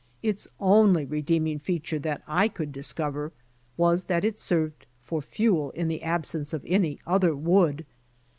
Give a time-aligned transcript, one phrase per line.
[0.23, 3.31] Its only redeeming feature that I could dis cover
[3.77, 7.85] was that it served for fuel in the absence of any other wood.